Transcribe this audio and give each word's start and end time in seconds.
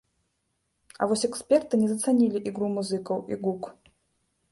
А 1.01 1.07
вось 1.11 1.25
эксперты 1.27 1.73
не 1.81 1.87
зацанілі 1.91 2.41
ігру 2.53 2.71
музыкаў 2.79 3.17
і 3.35 3.39
гук. 3.45 3.63